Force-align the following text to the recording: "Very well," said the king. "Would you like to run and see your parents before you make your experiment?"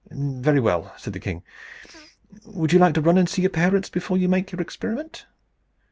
"Very 0.09 0.59
well," 0.59 0.95
said 0.97 1.13
the 1.13 1.19
king. 1.19 1.43
"Would 2.47 2.73
you 2.73 2.79
like 2.79 2.95
to 2.95 3.01
run 3.01 3.19
and 3.19 3.29
see 3.29 3.43
your 3.43 3.51
parents 3.51 3.87
before 3.87 4.17
you 4.17 4.27
make 4.27 4.51
your 4.51 4.59
experiment?" 4.59 5.27